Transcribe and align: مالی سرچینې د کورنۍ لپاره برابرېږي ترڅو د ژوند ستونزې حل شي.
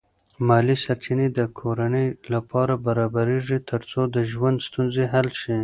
مالی 0.47 0.75
سرچینې 0.83 1.27
د 1.37 1.39
کورنۍ 1.59 2.07
لپاره 2.33 2.73
برابرېږي 2.85 3.57
ترڅو 3.69 4.01
د 4.15 4.17
ژوند 4.31 4.57
ستونزې 4.67 5.03
حل 5.13 5.27
شي. 5.41 5.57